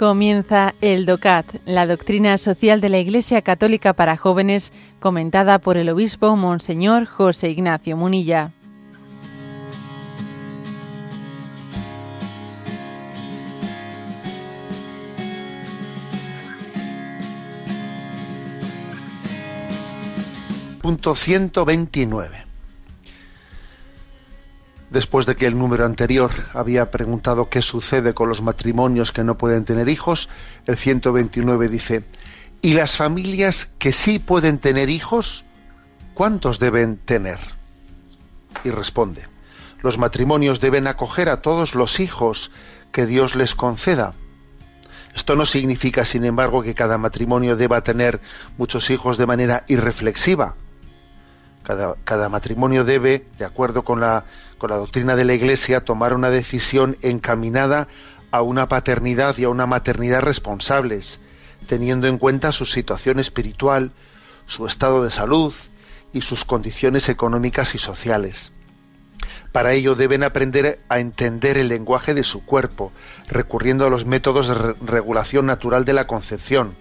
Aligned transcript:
Comienza 0.00 0.74
el 0.80 1.04
DOCAT, 1.04 1.56
la 1.66 1.86
doctrina 1.86 2.38
social 2.38 2.80
de 2.80 2.88
la 2.88 2.98
Iglesia 3.00 3.42
Católica 3.42 3.92
para 3.92 4.16
jóvenes, 4.16 4.72
comentada 4.98 5.58
por 5.58 5.76
el 5.76 5.90
obispo 5.90 6.36
Monseñor 6.36 7.04
José 7.04 7.50
Ignacio 7.50 7.98
Munilla. 7.98 8.50
Punto 20.80 21.14
129 21.14 22.49
después 24.90 25.24
de 25.26 25.36
que 25.36 25.46
el 25.46 25.56
número 25.56 25.84
anterior 25.84 26.30
había 26.52 26.90
preguntado 26.90 27.48
qué 27.48 27.62
sucede 27.62 28.12
con 28.12 28.28
los 28.28 28.42
matrimonios 28.42 29.12
que 29.12 29.24
no 29.24 29.38
pueden 29.38 29.64
tener 29.64 29.88
hijos, 29.88 30.28
el 30.66 30.76
129 30.76 31.68
dice, 31.68 32.04
¿y 32.60 32.74
las 32.74 32.96
familias 32.96 33.68
que 33.78 33.92
sí 33.92 34.18
pueden 34.18 34.58
tener 34.58 34.90
hijos, 34.90 35.44
cuántos 36.14 36.58
deben 36.58 36.96
tener? 36.96 37.38
Y 38.64 38.70
responde, 38.70 39.26
los 39.80 39.96
matrimonios 39.96 40.60
deben 40.60 40.86
acoger 40.86 41.28
a 41.28 41.40
todos 41.40 41.74
los 41.74 42.00
hijos 42.00 42.50
que 42.92 43.06
Dios 43.06 43.36
les 43.36 43.54
conceda. 43.54 44.12
Esto 45.14 45.36
no 45.36 45.44
significa, 45.44 46.04
sin 46.04 46.24
embargo, 46.24 46.62
que 46.62 46.74
cada 46.74 46.98
matrimonio 46.98 47.56
deba 47.56 47.82
tener 47.82 48.20
muchos 48.58 48.90
hijos 48.90 49.18
de 49.18 49.26
manera 49.26 49.64
irreflexiva. 49.66 50.54
Cada, 52.04 52.28
matrimonio 52.28 52.84
debe, 52.84 53.26
de 53.38 53.44
acuerdo 53.44 53.82
con 53.82 54.00
la 54.00 54.24
doctrina 54.58 55.16
de 55.16 55.24
la 55.24 55.34
Iglesia, 55.34 55.84
tomar 55.84 56.14
una 56.14 56.30
decisión 56.30 56.96
encaminada 57.02 57.88
a 58.30 58.42
una 58.42 58.68
paternidad 58.68 59.36
y 59.38 59.44
a 59.44 59.48
una 59.48 59.66
maternidad 59.66 60.20
responsables, 60.20 61.20
teniendo 61.66 62.06
en 62.06 62.18
cuenta 62.18 62.52
su 62.52 62.66
situación 62.66 63.18
espiritual, 63.18 63.92
su 64.46 64.66
estado 64.66 65.04
de 65.04 65.10
salud 65.10 65.54
y 66.12 66.22
sus 66.22 66.44
condiciones 66.44 67.08
económicas 67.08 67.74
y 67.74 67.78
sociales. 67.78 68.52
Para 69.52 69.72
ello 69.72 69.96
deben 69.96 70.22
aprender 70.22 70.80
a 70.88 71.00
entender 71.00 71.58
el 71.58 71.68
lenguaje 71.68 72.14
de 72.14 72.22
su 72.22 72.44
cuerpo, 72.44 72.92
recurriendo 73.28 73.84
a 73.84 73.90
los 73.90 74.06
métodos 74.06 74.48
de 74.48 74.74
regulación 74.84 75.46
natural 75.46 75.84
de 75.84 75.92
la 75.92 76.06
concepción. 76.06 76.76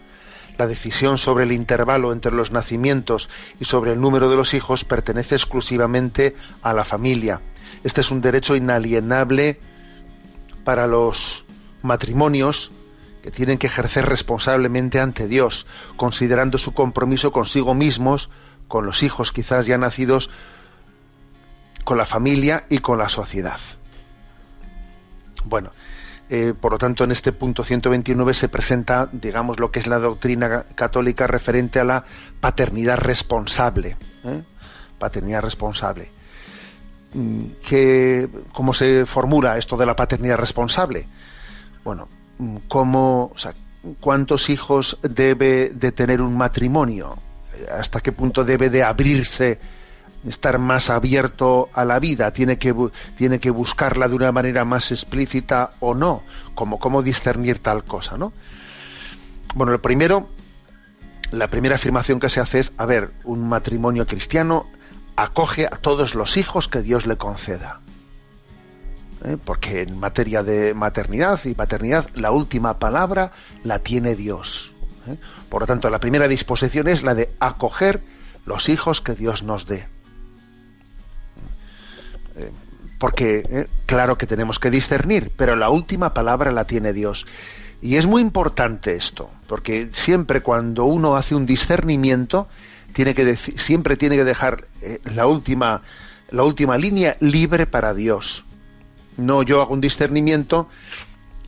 La 0.59 0.67
decisión 0.67 1.17
sobre 1.17 1.45
el 1.45 1.51
intervalo 1.51 2.13
entre 2.13 2.31
los 2.31 2.51
nacimientos 2.51 3.31
y 3.59 3.65
sobre 3.65 3.93
el 3.93 3.99
número 3.99 4.29
de 4.29 4.35
los 4.35 4.53
hijos 4.53 4.85
pertenece 4.85 5.33
exclusivamente 5.33 6.35
a 6.61 6.75
la 6.75 6.83
familia 6.83 7.41
este 7.83 8.01
es 8.01 8.11
un 8.11 8.21
derecho 8.21 8.55
inalienable 8.55 9.59
para 10.63 10.87
los 10.87 11.45
matrimonios 11.81 12.71
que 13.23 13.31
tienen 13.31 13.57
que 13.57 13.67
ejercer 13.67 14.05
responsablemente 14.05 14.99
ante 14.99 15.27
Dios, 15.27 15.65
considerando 15.95 16.57
su 16.57 16.73
compromiso 16.73 17.31
consigo 17.31 17.73
mismos, 17.73 18.29
con 18.67 18.85
los 18.85 19.03
hijos 19.03 19.31
quizás 19.31 19.65
ya 19.65 19.77
nacidos, 19.77 20.29
con 21.83 21.97
la 21.97 22.05
familia 22.05 22.65
y 22.69 22.79
con 22.79 22.97
la 22.97 23.09
sociedad. 23.09 23.59
Bueno, 25.45 25.71
eh, 26.29 26.53
por 26.59 26.73
lo 26.73 26.77
tanto, 26.77 27.03
en 27.03 27.11
este 27.11 27.31
punto 27.31 27.63
129 27.63 28.35
se 28.35 28.49
presenta, 28.49 29.09
digamos, 29.11 29.59
lo 29.59 29.71
que 29.71 29.79
es 29.79 29.87
la 29.87 29.97
doctrina 29.97 30.63
católica 30.75 31.25
referente 31.25 31.79
a 31.79 31.83
la 31.83 32.05
paternidad 32.39 32.97
responsable. 32.97 33.97
¿eh? 34.23 34.43
Paternidad 34.99 35.41
responsable. 35.41 36.11
Mm, 37.13 37.45
que, 37.67 38.29
cómo 38.53 38.75
se 38.75 39.07
formula 39.07 39.57
esto 39.57 39.75
de 39.75 39.87
la 39.87 39.95
paternidad 39.95 40.37
responsable. 40.37 41.07
Bueno, 41.83 42.07
mm, 42.37 42.57
cuántos 43.99 44.49
hijos 44.51 44.99
debe 45.01 45.71
de 45.73 45.91
tener 45.91 46.21
un 46.21 46.37
matrimonio, 46.37 47.17
hasta 47.71 48.01
qué 48.01 48.11
punto 48.11 48.43
debe 48.43 48.69
de 48.69 48.83
abrirse, 48.83 49.59
estar 50.27 50.59
más 50.59 50.89
abierto 50.89 51.69
a 51.73 51.85
la 51.85 51.99
vida, 51.99 52.31
tiene 52.31 52.57
que, 52.57 52.75
tiene 53.17 53.39
que 53.39 53.51
buscarla 53.51 54.07
de 54.07 54.15
una 54.15 54.31
manera 54.31 54.65
más 54.65 54.91
explícita 54.91 55.71
o 55.79 55.95
no, 55.95 56.23
como 56.55 56.79
cómo 56.79 57.01
discernir 57.01 57.59
tal 57.59 57.83
cosa, 57.83 58.17
¿no? 58.17 58.31
Bueno, 59.55 59.71
lo 59.71 59.81
primero, 59.81 60.29
la 61.31 61.47
primera 61.47 61.75
afirmación 61.75 62.19
que 62.19 62.29
se 62.29 62.39
hace 62.39 62.59
es, 62.59 62.71
a 62.77 62.85
ver, 62.85 63.11
un 63.23 63.47
matrimonio 63.47 64.05
cristiano 64.05 64.67
acoge 65.15 65.65
a 65.65 65.77
todos 65.77 66.15
los 66.15 66.37
hijos 66.37 66.67
que 66.67 66.81
Dios 66.81 67.05
le 67.05 67.17
conceda. 67.17 67.81
¿Eh? 69.25 69.37
Porque 69.43 69.81
en 69.81 69.99
materia 69.99 70.43
de 70.43 70.73
maternidad 70.73 71.39
y 71.43 71.53
paternidad 71.53 72.07
la 72.15 72.31
última 72.31 72.79
palabra 72.79 73.31
la 73.63 73.79
tiene 73.79 74.15
Dios. 74.15 74.71
¿eh? 75.07 75.17
Por 75.49 75.61
lo 75.61 75.67
tanto, 75.67 75.89
la 75.89 75.99
primera 75.99 76.27
disposición 76.27 76.87
es 76.87 77.03
la 77.03 77.15
de 77.15 77.33
acoger 77.39 78.01
los 78.45 78.69
hijos 78.69 79.01
que 79.01 79.13
Dios 79.13 79.43
nos 79.43 79.65
dé. 79.65 79.87
¿Eh? 82.39 82.51
porque 82.99 83.67
claro 83.85 84.17
que 84.17 84.27
tenemos 84.27 84.59
que 84.59 84.69
discernir, 84.69 85.31
pero 85.35 85.55
la 85.55 85.69
última 85.69 86.13
palabra 86.13 86.51
la 86.51 86.65
tiene 86.65 86.93
Dios. 86.93 87.25
Y 87.81 87.95
es 87.95 88.05
muy 88.05 88.21
importante 88.21 88.93
esto, 88.93 89.29
porque 89.47 89.87
siempre 89.93 90.41
cuando 90.41 90.83
uno 90.83 91.15
hace 91.15 91.33
un 91.33 91.45
discernimiento, 91.45 92.49
tiene 92.93 93.15
que 93.15 93.37
siempre 93.37 93.95
tiene 93.95 94.17
que 94.17 94.25
dejar 94.25 94.67
eh, 94.81 94.99
la 95.15 95.27
última 95.27 95.81
la 96.29 96.43
última 96.43 96.77
línea 96.77 97.15
libre 97.21 97.65
para 97.65 97.93
Dios. 97.93 98.43
No 99.17 99.43
yo 99.43 99.61
hago 99.61 99.73
un 99.73 99.81
discernimiento 99.81 100.67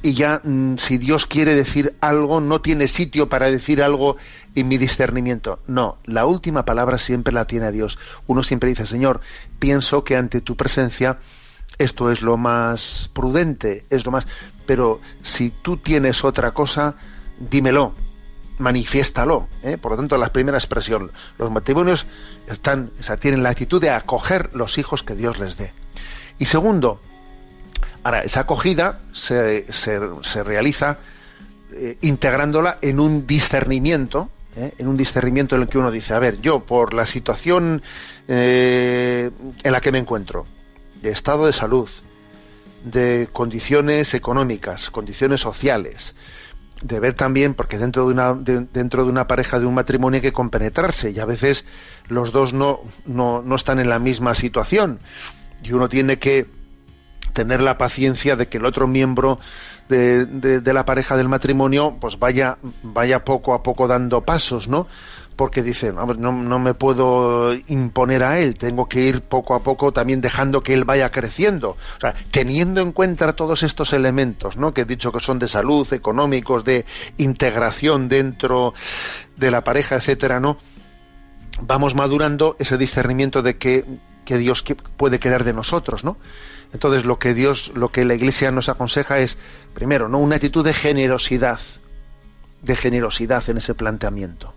y 0.01 0.13
ya 0.13 0.41
mm, 0.43 0.77
si 0.77 0.97
Dios 0.97 1.25
quiere 1.25 1.55
decir 1.55 1.95
algo 2.01 2.41
no 2.41 2.61
tiene 2.61 2.87
sitio 2.87 3.29
para 3.29 3.51
decir 3.51 3.83
algo 3.83 4.17
en 4.55 4.67
mi 4.67 4.77
discernimiento. 4.77 5.59
No, 5.67 5.97
la 6.05 6.25
última 6.25 6.65
palabra 6.65 6.97
siempre 6.97 7.33
la 7.33 7.45
tiene 7.45 7.71
Dios. 7.71 7.99
Uno 8.27 8.43
siempre 8.43 8.69
dice, 8.69 8.85
Señor, 8.85 9.21
pienso 9.59 10.03
que 10.03 10.17
ante 10.17 10.41
tu 10.41 10.55
presencia 10.55 11.19
esto 11.77 12.11
es 12.11 12.21
lo 12.21 12.37
más 12.37 13.09
prudente, 13.13 13.85
es 13.89 14.05
lo 14.05 14.11
más... 14.11 14.27
Pero 14.65 14.99
si 15.23 15.49
tú 15.49 15.77
tienes 15.77 16.23
otra 16.23 16.51
cosa, 16.51 16.95
dímelo 17.39 17.93
manifiéstalo. 18.59 19.47
¿eh? 19.63 19.77
Por 19.77 19.91
lo 19.91 19.97
tanto, 19.97 20.17
la 20.17 20.31
primera 20.31 20.57
expresión, 20.57 21.11
los 21.37 21.51
matrimonios 21.51 22.05
están, 22.47 22.91
o 23.09 23.17
tienen 23.17 23.43
la 23.43 23.49
actitud 23.49 23.81
de 23.81 23.89
acoger 23.89 24.55
los 24.55 24.77
hijos 24.77 25.03
que 25.03 25.15
Dios 25.15 25.39
les 25.39 25.57
dé. 25.57 25.73
Y 26.39 26.45
segundo, 26.45 27.01
ahora, 28.03 28.23
esa 28.23 28.41
acogida 28.41 28.99
se, 29.13 29.71
se, 29.71 30.43
realiza 30.43 30.97
eh, 31.73 31.97
integrándola 32.01 32.77
en 32.81 32.99
un 32.99 33.27
discernimiento, 33.27 34.29
¿eh? 34.55 34.73
en 34.77 34.87
un 34.87 34.97
discernimiento 34.97 35.55
en 35.55 35.63
el 35.63 35.67
que 35.67 35.77
uno 35.77 35.91
dice, 35.91 36.13
a 36.13 36.19
ver, 36.19 36.41
yo 36.41 36.61
por 36.61 36.93
la 36.93 37.05
situación 37.05 37.81
en 38.27 39.31
la 39.63 39.81
que 39.81 39.91
me 39.91 39.97
encuentro, 39.97 40.45
de 41.01 41.09
estado 41.09 41.47
de 41.47 41.53
salud, 41.53 41.89
de 42.83 43.27
condiciones 43.31 44.13
económicas, 44.13 44.89
condiciones 44.89 45.41
sociales, 45.41 46.15
de 46.81 46.99
ver 46.99 47.13
también, 47.13 47.53
porque 47.53 47.77
dentro 47.77 48.07
de 48.07 48.13
una, 48.13 48.33
dentro 48.33 49.03
de 49.03 49.09
una 49.09 49.27
pareja, 49.27 49.59
de 49.59 49.65
un 49.65 49.75
matrimonio 49.75 50.17
hay 50.17 50.21
que 50.21 50.33
compenetrarse 50.33 51.11
y 51.11 51.19
a 51.19 51.25
veces 51.25 51.65
los 52.07 52.31
dos 52.31 52.53
no, 52.53 52.81
no, 53.05 53.41
no 53.41 53.55
están 53.55 53.79
en 53.79 53.89
la 53.89 53.99
misma 53.99 54.33
situación 54.33 54.99
y 55.63 55.73
uno 55.73 55.89
tiene 55.89 56.17
que 56.17 56.47
tener 57.33 57.61
la 57.61 57.77
paciencia 57.77 58.35
de 58.35 58.47
que 58.47 58.57
el 58.57 58.65
otro 58.65 58.87
miembro 58.87 59.39
de, 59.89 60.25
de, 60.25 60.73
la 60.73 60.85
pareja 60.85 61.17
del 61.17 61.27
matrimonio 61.27 61.97
pues 61.99 62.17
vaya, 62.17 62.57
vaya 62.81 63.25
poco 63.25 63.53
a 63.53 63.61
poco 63.61 63.87
dando 63.87 64.21
pasos, 64.21 64.67
¿no? 64.67 64.87
porque 65.41 65.63
dice, 65.63 65.91
no, 65.91 66.05
no, 66.05 66.59
me 66.59 66.75
puedo 66.75 67.55
imponer 67.67 68.23
a 68.23 68.37
él, 68.37 68.57
tengo 68.57 68.87
que 68.87 69.01
ir 69.01 69.21
poco 69.21 69.55
a 69.55 69.63
poco 69.63 69.91
también 69.91 70.21
dejando 70.21 70.61
que 70.61 70.71
él 70.71 70.83
vaya 70.83 71.09
creciendo. 71.09 71.71
O 71.71 71.99
sea, 71.99 72.13
teniendo 72.29 72.79
en 72.79 72.91
cuenta 72.91 73.33
todos 73.33 73.63
estos 73.63 73.93
elementos, 73.93 74.57
¿no? 74.57 74.71
Que 74.71 74.81
he 74.81 74.85
dicho 74.85 75.11
que 75.11 75.19
son 75.19 75.39
de 75.39 75.47
salud, 75.47 75.91
económicos, 75.93 76.63
de 76.63 76.85
integración 77.17 78.07
dentro 78.07 78.75
de 79.35 79.49
la 79.49 79.63
pareja, 79.63 79.95
etcétera, 79.95 80.39
¿no? 80.39 80.57
Vamos 81.59 81.95
madurando 81.95 82.55
ese 82.59 82.77
discernimiento 82.77 83.41
de 83.41 83.57
que, 83.57 83.83
que 84.25 84.37
Dios 84.37 84.63
puede 84.95 85.19
querer 85.19 85.43
de 85.43 85.53
nosotros, 85.53 86.03
¿no? 86.03 86.17
Entonces 86.73 87.05
lo 87.05 87.19
que 87.19 87.33
Dios, 87.33 87.71
lo 87.75 87.89
que 87.89 88.05
la 88.05 88.15
Iglesia 88.15 88.51
nos 88.51 88.69
aconseja 88.69 89.19
es, 89.19 89.37
primero, 89.73 90.07
¿no? 90.07 90.19
Una 90.19 90.35
actitud 90.35 90.63
de 90.63 90.73
generosidad, 90.73 91.59
de 92.61 92.75
generosidad 92.75 93.49
en 93.49 93.57
ese 93.57 93.73
planteamiento 93.73 94.53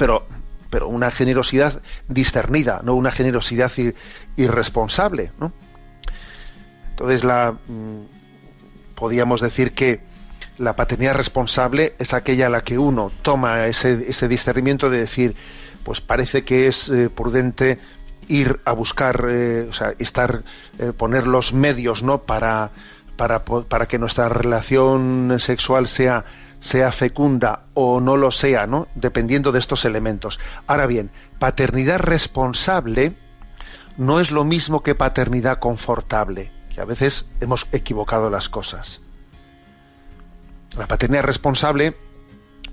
pero, 0.00 0.24
pero 0.70 0.88
una 0.88 1.10
generosidad 1.10 1.82
discernida, 2.08 2.80
no 2.82 2.94
una 2.94 3.10
generosidad 3.10 3.70
irresponsable. 4.34 5.30
Entonces, 6.88 7.22
la, 7.22 7.52
mm, 7.52 8.94
podríamos 8.94 9.42
decir 9.42 9.74
que 9.74 10.00
la 10.56 10.74
paternidad 10.74 11.16
responsable 11.16 11.96
es 11.98 12.14
aquella 12.14 12.46
a 12.46 12.48
la 12.48 12.62
que 12.62 12.78
uno 12.78 13.12
toma 13.20 13.66
ese, 13.66 14.08
ese 14.08 14.26
discernimiento 14.26 14.88
de 14.88 15.00
decir, 15.00 15.36
pues 15.84 16.00
parece 16.00 16.44
que 16.44 16.66
es 16.66 16.88
eh, 16.88 17.10
prudente 17.14 17.78
ir 18.30 18.60
a 18.64 18.72
buscar, 18.72 19.26
eh, 19.28 19.66
o 19.68 19.72
sea, 19.72 19.94
estar, 19.98 20.42
eh, 20.78 20.92
poner 20.96 21.26
los 21.26 21.52
medios, 21.52 22.02
¿no? 22.02 22.22
Para, 22.22 22.70
para, 23.16 23.44
para 23.44 23.86
que 23.86 23.98
nuestra 23.98 24.28
relación 24.28 25.36
sexual 25.38 25.88
sea 25.88 26.24
sea 26.60 26.92
fecunda 26.92 27.62
o 27.72 28.00
no 28.00 28.18
lo 28.18 28.30
sea, 28.30 28.66
¿no? 28.66 28.86
Dependiendo 28.94 29.50
de 29.50 29.58
estos 29.58 29.86
elementos. 29.86 30.38
Ahora 30.66 30.86
bien, 30.86 31.10
paternidad 31.38 31.98
responsable 31.98 33.14
no 33.96 34.20
es 34.20 34.30
lo 34.30 34.44
mismo 34.44 34.82
que 34.82 34.94
paternidad 34.94 35.58
confortable, 35.58 36.52
que 36.72 36.80
a 36.80 36.84
veces 36.84 37.24
hemos 37.40 37.66
equivocado 37.72 38.30
las 38.30 38.48
cosas. 38.50 39.00
La 40.76 40.86
paternidad 40.86 41.24
responsable 41.24 41.96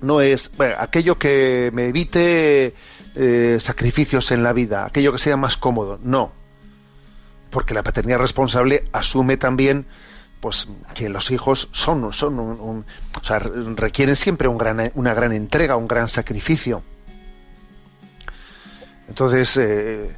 no 0.00 0.20
es 0.20 0.50
aquello 0.78 1.18
que 1.18 1.70
me 1.72 1.88
evite 1.88 2.74
eh, 3.14 3.58
sacrificios 3.60 4.30
en 4.32 4.42
la 4.42 4.52
vida, 4.52 4.86
aquello 4.86 5.12
que 5.12 5.18
sea 5.18 5.36
más 5.36 5.56
cómodo, 5.56 5.98
no. 6.02 6.32
Porque 7.50 7.74
la 7.74 7.82
paternidad 7.82 8.18
responsable 8.18 8.84
asume 8.92 9.36
también 9.36 9.86
pues 10.40 10.68
que 10.94 11.08
los 11.08 11.30
hijos 11.30 11.68
son, 11.72 12.12
son 12.12 12.38
un, 12.38 12.84
o 13.20 13.24
sea, 13.24 13.40
requieren 13.40 14.14
siempre 14.14 14.46
una 14.46 15.14
gran 15.14 15.32
entrega, 15.32 15.76
un 15.76 15.88
gran 15.88 16.08
sacrificio. 16.08 16.82
Entonces, 19.08 19.56
eh, 19.56 20.14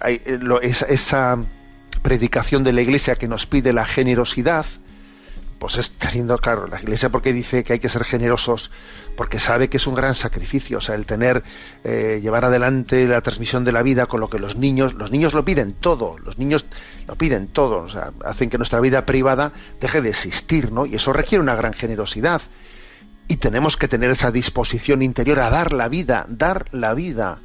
hay, 0.00 0.20
esa, 0.62 0.86
esa, 0.86 1.38
predicación 2.02 2.64
de 2.64 2.72
la 2.72 2.80
Iglesia 2.80 3.16
que 3.16 3.28
nos 3.28 3.46
pide 3.46 3.72
la 3.72 3.84
generosidad, 3.84 4.64
pues 5.60 5.76
es 5.76 5.90
teniendo 5.92 6.38
claro, 6.38 6.66
la 6.66 6.80
Iglesia 6.80 7.10
porque 7.10 7.34
dice 7.34 7.62
que 7.64 7.74
hay 7.74 7.78
que 7.78 7.90
ser 7.90 8.04
generosos, 8.04 8.70
porque 9.14 9.38
sabe 9.38 9.68
que 9.68 9.76
es 9.76 9.86
un 9.86 9.94
gran 9.94 10.14
sacrificio, 10.14 10.78
o 10.78 10.80
sea, 10.80 10.94
el 10.94 11.04
tener, 11.04 11.44
eh, 11.84 12.18
llevar 12.22 12.46
adelante 12.46 13.06
la 13.06 13.20
transmisión 13.20 13.62
de 13.62 13.70
la 13.70 13.82
vida 13.82 14.06
con 14.06 14.20
lo 14.20 14.30
que 14.30 14.38
los 14.38 14.56
niños, 14.56 14.94
los 14.94 15.10
niños 15.10 15.34
lo 15.34 15.44
piden 15.44 15.74
todo, 15.74 16.16
los 16.18 16.38
niños 16.38 16.64
lo 17.06 17.14
piden 17.14 17.46
todo, 17.48 17.80
o 17.80 17.90
sea, 17.90 18.10
hacen 18.24 18.48
que 18.48 18.56
nuestra 18.56 18.80
vida 18.80 19.04
privada 19.04 19.52
deje 19.82 20.00
de 20.00 20.08
existir, 20.08 20.72
¿no? 20.72 20.86
Y 20.86 20.94
eso 20.94 21.12
requiere 21.12 21.42
una 21.42 21.54
gran 21.54 21.74
generosidad. 21.74 22.40
Y 23.28 23.36
tenemos 23.36 23.76
que 23.76 23.86
tener 23.86 24.10
esa 24.10 24.30
disposición 24.30 25.02
interior 25.02 25.40
a 25.40 25.50
dar 25.50 25.72
la 25.72 25.88
vida, 25.88 26.24
dar 26.28 26.68
la 26.72 26.94
vida. 26.94 27.38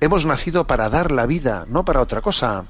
Hemos 0.00 0.24
nacido 0.24 0.68
para 0.68 0.88
dar 0.90 1.10
la 1.10 1.26
vida, 1.26 1.66
no 1.68 1.84
para 1.84 2.00
otra 2.00 2.20
cosa. 2.20 2.66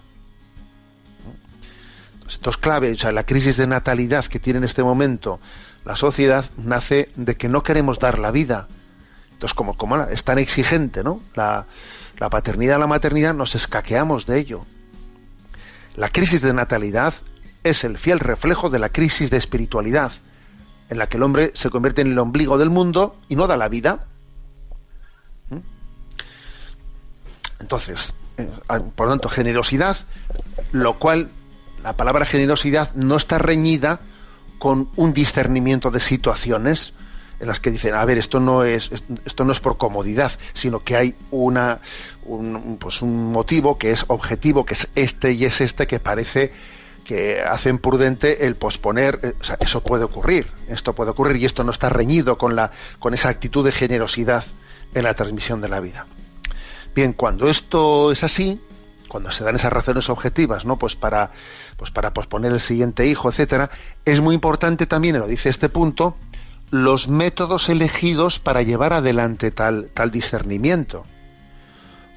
Esto 2.29 2.51
es 2.51 2.57
clave, 2.57 2.93
o 2.93 2.97
sea, 2.97 3.13
la 3.13 3.25
crisis 3.25 3.57
de 3.57 3.67
natalidad 3.67 4.25
que 4.27 4.39
tiene 4.39 4.59
en 4.59 4.65
este 4.65 4.83
momento 4.83 5.41
la 5.85 5.97
sociedad 5.97 6.45
nace 6.57 7.11
de 7.17 7.37
que 7.37 7.49
no 7.49 7.63
queremos 7.63 7.99
dar 7.99 8.19
la 8.19 8.31
vida. 8.31 8.69
Entonces, 9.33 9.55
como, 9.55 9.77
como 9.77 9.97
es 9.97 10.25
tan 10.25 10.39
exigente, 10.39 11.03
¿no? 11.03 11.21
La, 11.35 11.67
la 12.19 12.31
paternidad, 12.31 12.79
la 12.79 12.87
maternidad, 12.87 13.35
nos 13.35 13.55
escaqueamos 13.55 14.27
de 14.27 14.39
ello. 14.39 14.61
La 15.97 16.09
crisis 16.09 16.41
de 16.41 16.55
natalidad 16.55 17.15
es 17.65 17.85
el 17.85 17.99
fiel 17.99 18.21
reflejo 18.21 18.71
de 18.71 18.79
la 18.79 18.89
crisis 18.89 19.31
de 19.31 19.37
espiritualidad, 19.37 20.13
en 20.89 20.99
la 20.99 21.07
que 21.07 21.17
el 21.17 21.23
hombre 21.23 21.51
se 21.55 21.71
convierte 21.71 22.03
en 22.03 22.13
el 22.13 22.19
ombligo 22.19 22.59
del 22.59 22.71
mundo 22.71 23.17
y 23.29 23.37
no 23.37 23.47
da 23.47 23.57
la 23.57 23.69
vida. 23.69 24.07
¿Mm? 25.51 25.59
Entonces, 27.61 28.15
eh, 28.37 28.49
por 28.95 29.07
lo 29.07 29.13
tanto, 29.13 29.29
generosidad, 29.29 29.97
lo 30.73 30.95
cual 30.95 31.29
la 31.83 31.95
palabra 31.95 32.25
generosidad 32.25 32.95
no 32.95 33.17
está 33.17 33.39
reñida 33.39 34.01
con 34.59 34.89
un 34.97 35.13
discernimiento 35.13 35.91
de 35.91 36.01
situaciones 36.01 36.93
en 37.41 37.49
las 37.49 37.59
que 37.59 37.73
dicen, 37.73 37.95
a 37.95 38.05
ver, 38.05 38.19
esto 38.19 38.39
no 38.39 38.63
es, 38.63 38.91
esto 39.25 39.45
no 39.45 39.51
es 39.51 39.59
por 39.59 39.77
comodidad, 39.77 40.31
sino 40.53 40.79
que 40.85 40.97
hay 40.97 41.15
una, 41.33 41.81
un, 42.25 42.79
pues 42.79 43.03
un 43.03 43.33
motivo 43.33 43.79
que 43.79 43.91
es 43.91 44.05
objetivo, 44.07 44.65
que 44.65 44.75
es 44.75 44.89
este 44.95 45.33
y 45.33 45.45
es 45.45 45.61
este 45.61 45.89
que 45.89 45.99
parece 45.99 46.53
que 47.05 47.41
hacen 47.43 47.79
prudente 47.79 48.47
el 48.47 48.55
posponer, 48.55 49.19
eh, 49.23 49.33
eso 49.59 49.83
puede 49.83 50.05
ocurrir, 50.05 50.47
esto 50.69 50.93
puede 50.93 51.11
ocurrir 51.11 51.43
y 51.43 51.45
esto 51.45 51.65
no 51.65 51.73
está 51.73 51.89
reñido 51.89 52.39
con 52.39 52.55
la, 52.55 52.71
con 53.01 53.13
esa 53.13 53.29
actitud 53.29 53.65
de 53.65 53.73
generosidad 53.73 54.45
en 54.95 55.03
la 55.03 55.15
transmisión 55.15 55.61
de 55.61 55.69
la 55.69 55.81
vida. 55.81 56.07
Bien, 56.95 57.13
cuando 57.13 57.49
esto 57.49 58.13
es 58.13 58.23
así, 58.23 58.61
cuando 59.13 59.31
se 59.31 59.45
dan 59.45 59.57
esas 59.57 59.71
razones 59.71 60.09
objetivas, 60.09 60.65
¿no? 60.65 60.79
Pues 60.79 60.97
para 60.97 61.29
pues 61.77 61.91
para 61.91 62.15
posponer 62.15 62.51
el 62.51 62.61
siguiente 62.61 63.07
hijo, 63.07 63.29
etcétera, 63.29 63.69
es 64.07 64.23
muy 64.23 64.35
importante 64.35 64.87
también, 64.87 65.19
lo 65.19 65.27
dice 65.27 65.51
este 65.51 65.69
punto, 65.69 66.17
los 66.71 67.09
métodos 67.09 67.69
elegidos 67.69 68.39
para 68.39 68.63
llevar 68.63 68.95
adelante 68.95 69.51
tal, 69.51 69.91
tal 69.93 70.11
discernimiento. 70.11 71.05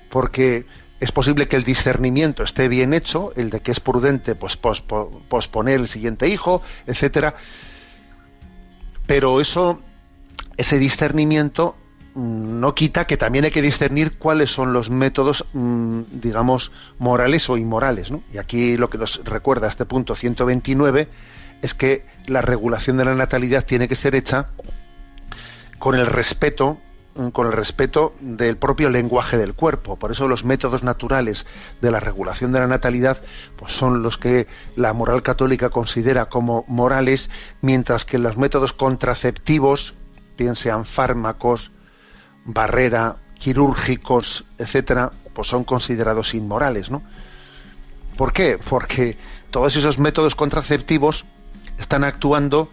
Porque 0.10 0.66
es 1.02 1.12
posible 1.12 1.50
que 1.50 1.58
el 1.58 1.66
discernimiento 1.66 2.44
esté 2.44 2.70
bien 2.70 2.94
hecho, 2.94 3.34
el 3.36 3.50
de 3.50 3.60
que 3.60 3.72
es 3.72 3.82
prudente 3.82 4.34
pues, 4.34 4.56
posponer 4.56 5.82
el 5.82 5.90
siguiente 5.90 6.30
hijo, 6.30 6.62
etcétera, 6.88 7.36
pero 9.06 9.42
eso, 9.42 9.82
ese 10.56 10.78
discernimiento 10.78 11.76
no 12.16 12.74
quita 12.74 13.06
que 13.06 13.18
también 13.18 13.44
hay 13.44 13.52
que 13.52 13.62
discernir 13.62 14.18
cuáles 14.18 14.50
son 14.50 14.72
los 14.72 14.90
métodos, 14.90 15.46
mm, 15.54 16.02
digamos, 16.14 16.72
morales 16.98 17.50
o 17.50 17.58
inmorales. 17.58 18.12
Y 18.34 18.38
aquí 18.38 18.78
lo 18.78 18.90
que 18.90 18.98
nos 18.98 19.24
recuerda 19.26 19.68
este 19.68 19.86
punto 19.86 20.16
129 20.16 21.10
es 21.62 21.74
que 21.74 22.06
la 22.28 22.42
regulación 22.42 22.98
de 22.98 23.06
la 23.06 23.16
natalidad 23.16 23.66
tiene 23.66 23.88
que 23.88 23.96
ser 23.96 24.16
hecha 24.16 24.48
con 25.78 25.96
el 25.96 26.06
respeto 26.06 26.78
mm, 27.16 27.28
con 27.30 27.48
el 27.48 27.54
respeto 27.54 28.16
del 28.22 28.56
propio 28.56 28.90
lenguaje 28.90 29.38
del 29.38 29.54
cuerpo. 29.54 29.98
Por 29.98 30.12
eso 30.12 30.30
los 30.30 30.46
métodos 30.46 30.84
naturales 30.84 31.46
de 31.82 31.92
la 31.92 32.00
regulación 32.00 32.54
de 32.54 32.62
la 32.62 32.68
natalidad 32.68 33.22
pues 33.58 33.74
son 33.74 34.04
los 34.04 34.18
que 34.18 34.48
la 34.78 34.94
moral 34.94 35.22
católica 35.22 35.70
considera 35.70 36.28
como 36.28 36.64
morales, 36.70 37.30
mientras 37.62 38.06
que 38.06 38.20
los 38.20 38.38
métodos 38.38 38.72
contraceptivos, 38.72 39.96
bien 40.38 40.56
sean 40.56 40.86
fármacos, 40.86 41.72
barrera, 42.46 43.18
quirúrgicos, 43.38 44.46
etcétera, 44.58 45.12
pues 45.34 45.48
son 45.48 45.64
considerados 45.64 46.34
inmorales, 46.34 46.90
¿no? 46.90 47.04
¿Por 48.16 48.32
qué? 48.32 48.58
Porque 48.58 49.18
todos 49.52 49.76
esos 49.76 50.00
métodos 50.00 50.36
contraceptivos 50.36 51.26
están 51.78 52.04
actuando 52.04 52.70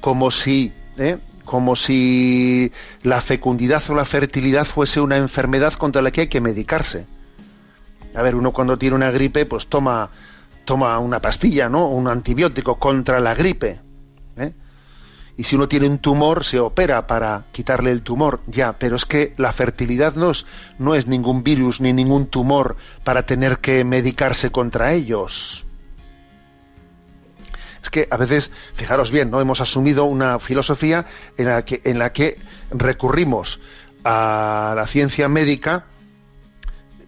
como 0.00 0.30
si, 0.30 0.72
¿eh? 0.98 1.18
como 1.44 1.76
si 1.76 2.72
la 3.02 3.20
fecundidad 3.20 3.82
o 3.88 3.94
la 3.94 4.04
fertilidad 4.04 4.64
fuese 4.64 5.00
una 5.00 5.16
enfermedad 5.16 5.74
contra 5.74 6.02
la 6.02 6.10
que 6.10 6.22
hay 6.22 6.28
que 6.28 6.40
medicarse. 6.40 7.06
A 8.14 8.22
ver, 8.22 8.34
uno 8.34 8.52
cuando 8.52 8.76
tiene 8.76 8.96
una 8.96 9.10
gripe, 9.10 9.46
pues 9.46 9.68
toma, 9.68 10.10
toma 10.64 10.98
una 10.98 11.20
pastilla, 11.20 11.68
¿no? 11.68 11.88
Un 11.88 12.08
antibiótico 12.08 12.76
contra 12.76 13.20
la 13.20 13.34
gripe. 13.34 13.80
Y 15.36 15.44
si 15.44 15.56
uno 15.56 15.68
tiene 15.68 15.86
un 15.86 15.98
tumor 15.98 16.44
se 16.44 16.60
opera 16.60 17.06
para 17.06 17.44
quitarle 17.52 17.90
el 17.90 18.02
tumor, 18.02 18.40
ya, 18.46 18.74
pero 18.74 18.96
es 18.96 19.06
que 19.06 19.34
la 19.38 19.52
fertilidad 19.52 20.14
no 20.14 20.30
es, 20.30 20.46
no 20.78 20.94
es 20.94 21.06
ningún 21.06 21.42
virus 21.42 21.80
ni 21.80 21.92
ningún 21.92 22.26
tumor 22.26 22.76
para 23.04 23.24
tener 23.24 23.58
que 23.58 23.84
medicarse 23.84 24.50
contra 24.50 24.92
ellos. 24.92 25.64
Es 27.82 27.90
que 27.90 28.06
a 28.10 28.16
veces, 28.16 28.50
fijaros 28.74 29.10
bien, 29.10 29.30
no 29.30 29.40
hemos 29.40 29.60
asumido 29.60 30.04
una 30.04 30.38
filosofía 30.38 31.06
en 31.36 31.46
la 31.46 31.64
que, 31.64 31.80
en 31.84 31.98
la 31.98 32.12
que 32.12 32.38
recurrimos 32.70 33.58
a 34.04 34.74
la 34.76 34.86
ciencia 34.86 35.28
médica 35.28 35.86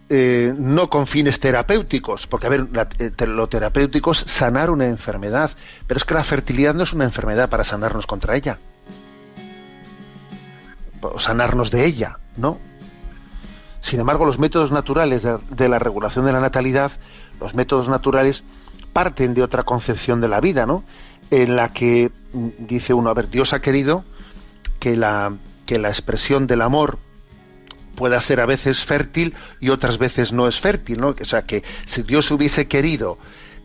eh, 0.09 0.53
no 0.57 0.91
con 0.91 1.07
fines 1.07 1.41
terapéuticos, 1.41 2.27
porque 2.27 2.47
a 2.47 2.51
ver, 2.51 2.67
eh, 2.99 3.27
lo 3.27 3.49
terapéutico 3.49 4.13
es 4.13 4.19
sanar 4.19 4.71
una 4.71 4.87
enfermedad, 4.87 5.51
pero 5.87 5.99
es 5.99 6.05
que 6.05 6.15
la 6.15 6.25
fertilidad 6.25 6.75
no 6.75 6.83
es 6.83 6.93
una 6.93 7.05
enfermedad 7.05 7.49
para 7.49 7.65
sanarnos 7.65 8.07
contra 8.07 8.37
ella, 8.37 8.59
o 11.01 11.19
sanarnos 11.19 11.71
de 11.71 11.87
ella, 11.87 12.19
¿no? 12.37 12.59
Sin 13.81 14.01
embargo, 14.01 14.25
los 14.25 14.39
métodos 14.39 14.73
naturales 14.73 15.23
de, 15.23 15.39
de 15.51 15.69
la 15.69 15.79
regulación 15.79 16.25
de 16.25 16.33
la 16.33 16.41
natalidad, 16.41 16.93
los 17.41 17.55
métodos 17.55 17.89
naturales 17.89 18.45
parten 18.93 19.35
de 19.35 19.43
otra 19.43 19.63
concepción 19.63 20.21
de 20.21 20.29
la 20.29 20.41
vida, 20.41 20.65
¿no? 20.65 20.85
En 21.31 21.57
la 21.57 21.73
que 21.73 22.11
mm, 22.33 22.49
dice 22.61 22.95
uno, 22.95 23.11
a 23.11 23.15
ver, 23.15 23.29
Dios 23.29 23.53
ha 23.53 23.61
querido 23.61 24.05
que 24.81 24.97
la, 24.97 25.35
que 25.67 25.79
la 25.79 25.89
expresión 25.89 26.47
del 26.47 26.63
amor 26.63 26.99
pueda 27.95 28.21
ser 28.21 28.41
a 28.41 28.47
veces 28.47 28.85
fértil 28.85 29.35
y 29.61 29.71
otras 29.71 29.99
veces 29.99 30.33
no 30.33 30.49
es 30.49 30.59
fértil, 30.61 31.01
¿no? 31.01 31.15
O 31.21 31.25
sea, 31.25 31.43
que 31.43 31.63
si 31.85 32.03
Dios 32.03 32.31
hubiese 32.31 32.67
querido 32.67 33.19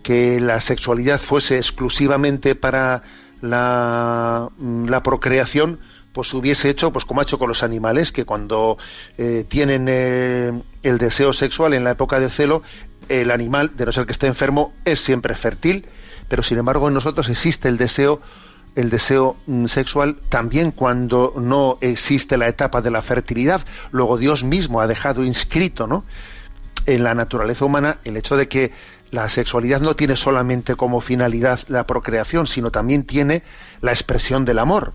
que 0.03 0.39
la 0.39 0.59
sexualidad 0.61 1.19
fuese 1.19 1.57
exclusivamente 1.57 2.55
para 2.55 3.03
la, 3.41 4.49
mm, 4.57 4.91
procreación, 5.03 5.79
pues 6.13 6.33
hubiese 6.33 6.69
hecho, 6.69 6.91
pues 6.91 7.05
como 7.05 7.21
ha 7.21 7.23
hecho 7.23 7.37
con 7.37 7.47
los 7.47 7.63
animales, 7.63 8.11
que 8.11 8.25
cuando 8.25 8.77
eh, 9.17 9.45
tienen 9.47 9.87
eh, 9.87 10.51
el 10.83 10.97
deseo 10.97 11.33
sexual 11.33 11.73
en 11.73 11.83
la 11.83 11.91
época 11.91 12.19
de 12.19 12.29
celo, 12.29 12.63
el 13.09 13.31
animal, 13.31 13.71
de 13.75 13.85
no 13.85 13.91
ser 13.91 14.05
que 14.05 14.11
esté 14.11 14.27
enfermo, 14.27 14.73
es 14.85 14.99
siempre 14.99 15.35
fértil, 15.35 15.85
pero 16.27 16.43
sin 16.43 16.57
embargo 16.57 16.87
en 16.87 16.93
nosotros 16.93 17.29
existe 17.29 17.69
el 17.69 17.77
deseo 17.77 18.21
el 18.79 18.89
deseo 18.89 19.35
mm, 19.45 19.65
sexual 19.65 20.17
también 20.29 20.71
cuando 20.71 21.33
no 21.35 21.77
existe 21.81 22.37
la 22.37 22.47
etapa 22.47 22.81
de 22.81 22.91
la 22.91 23.01
fertilidad. 23.01 23.61
Luego 23.91 24.17
Dios 24.17 24.43
mismo 24.43 24.79
ha 24.79 24.87
dejado 24.87 25.23
inscrito 25.23 25.85
¿no? 25.85 26.05
en 26.85 27.03
la 27.03 27.13
naturaleza 27.13 27.65
humana 27.65 27.97
el 28.05 28.15
hecho 28.15 28.37
de 28.37 28.47
que 28.47 28.71
la 29.11 29.27
sexualidad 29.27 29.81
no 29.81 29.95
tiene 29.95 30.15
solamente 30.15 30.75
como 30.75 31.01
finalidad 31.01 31.59
la 31.67 31.85
procreación, 31.85 32.47
sino 32.47 32.71
también 32.71 33.03
tiene 33.03 33.43
la 33.81 33.91
expresión 33.91 34.45
del 34.45 34.59
amor. 34.59 34.93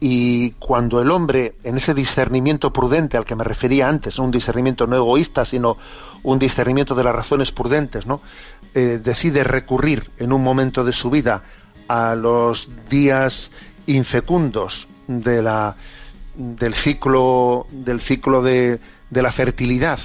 Y 0.00 0.52
cuando 0.60 1.02
el 1.02 1.10
hombre, 1.10 1.56
en 1.64 1.76
ese 1.76 1.92
discernimiento 1.92 2.72
prudente 2.72 3.16
al 3.16 3.24
que 3.24 3.34
me 3.34 3.42
refería 3.42 3.88
antes, 3.88 4.20
un 4.20 4.30
discernimiento 4.30 4.86
no 4.86 4.94
egoísta, 4.94 5.44
sino 5.44 5.76
un 6.22 6.38
discernimiento 6.38 6.94
de 6.94 7.02
las 7.02 7.14
razones 7.14 7.50
prudentes, 7.50 8.06
¿no? 8.06 8.20
Eh, 8.74 9.00
decide 9.02 9.42
recurrir 9.42 10.08
en 10.18 10.32
un 10.32 10.44
momento 10.44 10.84
de 10.84 10.92
su 10.92 11.10
vida 11.10 11.42
a 11.88 12.14
los 12.14 12.70
días 12.88 13.50
infecundos 13.86 14.88
de 15.06 15.42
la, 15.42 15.74
del 16.34 16.74
ciclo, 16.74 17.66
del 17.70 18.00
ciclo 18.00 18.42
de, 18.42 18.78
de 19.10 19.22
la 19.22 19.32
fertilidad 19.32 19.98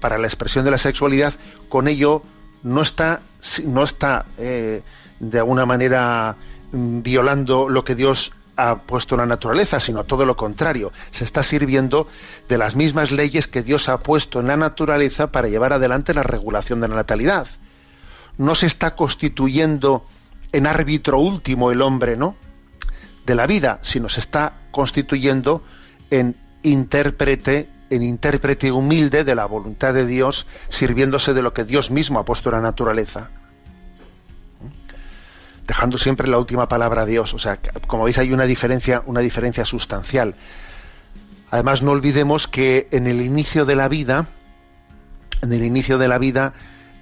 para 0.00 0.18
la 0.18 0.26
expresión 0.26 0.64
de 0.64 0.70
la 0.70 0.78
sexualidad, 0.78 1.34
con 1.68 1.88
ello 1.88 2.22
no 2.62 2.82
está, 2.82 3.20
no 3.64 3.84
está 3.84 4.26
eh, 4.38 4.82
de 5.20 5.38
alguna 5.38 5.66
manera 5.66 6.36
mm, 6.72 7.02
violando 7.02 7.68
lo 7.68 7.84
que 7.84 7.94
Dios 7.94 8.32
ha 8.56 8.78
puesto 8.78 9.14
en 9.14 9.20
la 9.20 9.26
naturaleza, 9.26 9.80
sino 9.80 10.04
todo 10.04 10.24
lo 10.24 10.36
contrario. 10.36 10.92
Se 11.10 11.24
está 11.24 11.42
sirviendo 11.42 12.08
de 12.48 12.58
las 12.58 12.74
mismas 12.74 13.12
leyes 13.12 13.48
que 13.48 13.62
Dios 13.62 13.88
ha 13.88 13.98
puesto 13.98 14.40
en 14.40 14.46
la 14.46 14.56
naturaleza 14.56 15.30
para 15.30 15.48
llevar 15.48 15.72
adelante 15.72 16.14
la 16.14 16.22
regulación 16.22 16.80
de 16.80 16.88
la 16.88 16.96
natalidad. 16.96 17.46
No 18.38 18.54
se 18.54 18.66
está 18.66 18.94
constituyendo 18.96 20.06
en 20.52 20.66
árbitro 20.66 21.18
último 21.18 21.70
el 21.70 21.82
hombre, 21.82 22.16
¿no? 22.16 22.36
De 23.24 23.34
la 23.34 23.46
vida, 23.46 23.78
sino 23.82 24.08
se 24.08 24.20
está 24.20 24.54
constituyendo 24.70 25.64
en 26.10 26.36
intérprete, 26.62 27.68
en 27.90 28.02
intérprete 28.02 28.72
humilde 28.72 29.24
de 29.24 29.34
la 29.34 29.46
voluntad 29.46 29.94
de 29.94 30.06
Dios, 30.06 30.46
sirviéndose 30.68 31.34
de 31.34 31.42
lo 31.42 31.52
que 31.52 31.64
Dios 31.64 31.90
mismo 31.90 32.18
ha 32.18 32.24
puesto 32.24 32.50
en 32.50 32.56
la 32.56 32.62
naturaleza 32.62 33.30
dejando 35.66 35.98
siempre 35.98 36.28
la 36.28 36.38
última 36.38 36.68
palabra 36.68 37.02
a 37.02 37.06
Dios. 37.06 37.34
O 37.34 37.38
sea, 37.38 37.58
como 37.86 38.04
veis 38.04 38.18
hay 38.18 38.32
una 38.32 38.44
diferencia, 38.44 39.02
una 39.06 39.20
diferencia 39.20 39.64
sustancial. 39.64 40.34
Además, 41.50 41.82
no 41.82 41.92
olvidemos 41.92 42.48
que 42.48 42.88
en 42.90 43.06
el 43.06 43.20
inicio 43.20 43.64
de 43.64 43.76
la 43.76 43.88
vida, 43.88 44.26
en 45.42 45.52
el 45.52 45.64
inicio 45.64 45.98
de 45.98 46.08
la 46.08 46.18
vida, 46.18 46.54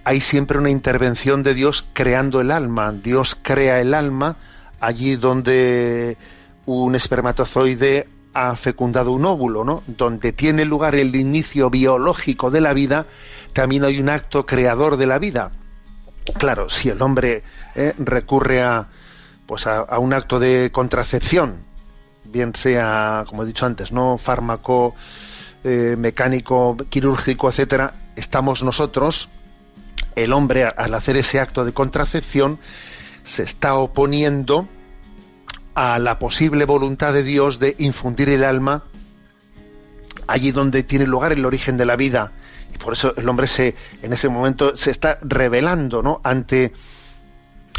hay 0.04 0.20
siempre 0.20 0.58
una 0.58 0.70
intervención 0.70 1.42
de 1.42 1.54
Dios 1.54 1.86
creando 1.92 2.40
el 2.40 2.50
alma. 2.50 2.92
Dios 2.92 3.36
crea 3.40 3.80
el 3.80 3.94
alma 3.94 4.36
allí 4.80 5.16
donde 5.16 6.18
un 6.66 6.94
espermatozoide 6.94 8.08
ha 8.34 8.54
fecundado 8.56 9.12
un 9.12 9.24
óvulo, 9.24 9.64
¿no? 9.64 9.82
Donde 9.86 10.32
tiene 10.32 10.64
lugar 10.64 10.94
el 10.94 11.14
inicio 11.16 11.70
biológico 11.70 12.50
de 12.50 12.60
la 12.60 12.74
vida, 12.74 13.06
también 13.52 13.84
hay 13.84 14.00
un 14.00 14.08
acto 14.08 14.44
creador 14.44 14.96
de 14.96 15.06
la 15.06 15.18
vida. 15.18 15.52
Claro, 16.38 16.68
si 16.68 16.88
el 16.88 17.00
hombre 17.00 17.44
eh, 17.74 17.94
recurre 17.98 18.62
a, 18.62 18.88
pues 19.46 19.66
a, 19.66 19.98
un 19.98 20.12
acto 20.12 20.38
de 20.40 20.70
contracepción, 20.72 21.56
bien 22.24 22.54
sea, 22.54 23.24
como 23.28 23.44
he 23.44 23.46
dicho 23.46 23.66
antes, 23.66 23.92
no 23.92 24.18
fármaco, 24.18 24.94
eh, 25.62 25.94
mecánico, 25.96 26.76
quirúrgico, 26.88 27.48
etcétera, 27.48 27.94
estamos 28.16 28.62
nosotros, 28.62 29.28
el 30.16 30.32
hombre 30.32 30.64
al 30.64 30.94
hacer 30.94 31.16
ese 31.16 31.40
acto 31.40 31.64
de 31.64 31.72
contracepción 31.72 32.58
se 33.24 33.42
está 33.42 33.74
oponiendo 33.74 34.68
a 35.74 35.98
la 35.98 36.18
posible 36.18 36.64
voluntad 36.64 37.12
de 37.12 37.22
Dios 37.22 37.58
de 37.58 37.74
infundir 37.78 38.28
el 38.28 38.44
alma 38.44 38.84
allí 40.26 40.52
donde 40.52 40.82
tiene 40.82 41.06
lugar 41.06 41.32
el 41.32 41.44
origen 41.44 41.76
de 41.76 41.84
la 41.84 41.96
vida 41.96 42.32
y 42.74 42.78
por 42.78 42.92
eso 42.92 43.14
el 43.16 43.28
hombre 43.28 43.46
se, 43.46 43.74
en 44.02 44.12
ese 44.12 44.28
momento 44.28 44.76
se 44.76 44.90
está 44.90 45.18
revelando 45.22 46.02
¿no? 46.02 46.20
ante, 46.24 46.72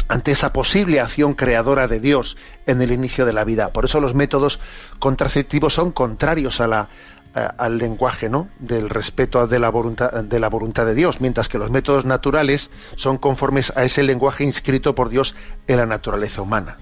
ante 0.08 0.32
esa 0.32 0.52
posible 0.52 1.00
acción 1.00 1.34
creadora 1.34 1.88
de 1.88 2.00
Dios 2.00 2.36
en 2.66 2.82
el 2.82 2.92
inicio 2.92 3.26
de 3.26 3.32
la 3.32 3.44
vida. 3.44 3.68
Por 3.68 3.84
eso 3.84 4.00
los 4.00 4.14
métodos 4.14 4.60
contraceptivos 4.98 5.74
son 5.74 5.92
contrarios 5.92 6.60
a 6.60 6.66
la, 6.66 6.88
al 7.36 7.78
lenguaje 7.78 8.28
¿no? 8.28 8.48
del 8.58 8.88
respeto 8.88 9.46
de 9.46 9.58
la, 9.58 9.68
voluntad, 9.68 10.10
de 10.10 10.40
la 10.40 10.48
voluntad 10.48 10.86
de 10.86 10.94
Dios, 10.94 11.20
mientras 11.20 11.48
que 11.48 11.58
los 11.58 11.70
métodos 11.70 12.04
naturales 12.04 12.70
son 12.96 13.18
conformes 13.18 13.72
a 13.76 13.84
ese 13.84 14.02
lenguaje 14.02 14.44
inscrito 14.44 14.94
por 14.94 15.10
Dios 15.10 15.34
en 15.66 15.76
la 15.76 15.86
naturaleza 15.86 16.42
humana. 16.42 16.76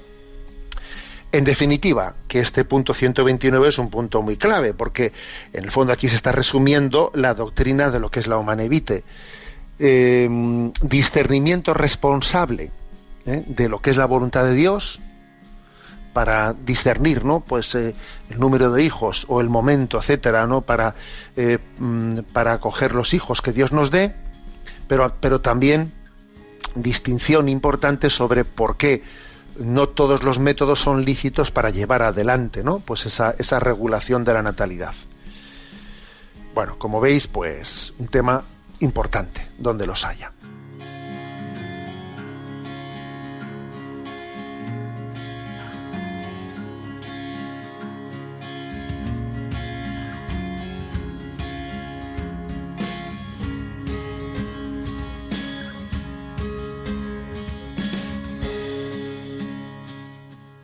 En 1.32 1.42
definitiva, 1.42 2.14
que 2.28 2.38
este 2.38 2.64
punto 2.64 2.94
129 2.94 3.68
es 3.68 3.78
un 3.78 3.90
punto 3.90 4.22
muy 4.22 4.36
clave, 4.36 4.72
porque 4.72 5.12
en 5.52 5.64
el 5.64 5.72
fondo 5.72 5.92
aquí 5.92 6.08
se 6.08 6.14
está 6.14 6.30
resumiendo 6.30 7.10
la 7.14 7.34
doctrina 7.34 7.90
de 7.90 7.98
lo 7.98 8.08
que 8.08 8.20
es 8.20 8.28
la 8.28 8.38
humanevite. 8.38 9.02
Eh, 9.80 10.28
discernimiento 10.80 11.74
responsable 11.74 12.70
¿eh? 13.26 13.42
de 13.44 13.68
lo 13.68 13.80
que 13.80 13.90
es 13.90 13.96
la 13.96 14.06
voluntad 14.06 14.44
de 14.44 14.54
Dios 14.54 15.00
para 16.14 16.54
discernir 16.54 17.26
¿no? 17.26 17.40
pues, 17.40 17.74
eh, 17.74 17.94
el 18.30 18.40
número 18.40 18.72
de 18.72 18.82
hijos 18.82 19.26
o 19.28 19.42
el 19.42 19.50
momento, 19.50 19.98
etcétera, 19.98 20.46
¿no? 20.46 20.62
para, 20.62 20.94
mm, 21.78 22.20
para 22.32 22.54
acoger 22.54 22.94
los 22.94 23.12
hijos 23.12 23.42
que 23.42 23.52
Dios 23.52 23.72
nos 23.72 23.90
dé, 23.90 24.14
pero, 24.88 25.14
pero 25.20 25.42
también 25.42 25.92
distinción 26.74 27.48
importante 27.48 28.08
sobre 28.08 28.44
por 28.44 28.76
qué 28.76 29.02
no 29.58 29.88
todos 29.88 30.22
los 30.22 30.38
métodos 30.38 30.80
son 30.80 31.04
lícitos 31.04 31.50
para 31.50 31.70
llevar 31.70 32.02
adelante, 32.02 32.64
¿no? 32.64 32.80
Pues 32.80 33.06
esa, 33.06 33.34
esa 33.38 33.60
regulación 33.60 34.24
de 34.24 34.34
la 34.34 34.42
natalidad. 34.42 34.94
Bueno, 36.54 36.76
como 36.78 37.00
veis, 37.00 37.26
pues 37.26 37.92
un 37.98 38.08
tema 38.08 38.42
importante, 38.80 39.46
donde 39.58 39.86
los 39.86 40.04
haya. 40.04 40.32